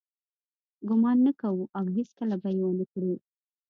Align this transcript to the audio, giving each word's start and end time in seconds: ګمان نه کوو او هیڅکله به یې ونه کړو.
ګمان 0.87 1.17
نه 1.25 1.31
کوو 1.41 1.71
او 1.77 1.85
هیڅکله 1.97 2.35
به 2.41 2.49
یې 2.57 2.63
ونه 2.65 2.85
کړو. 2.91 3.13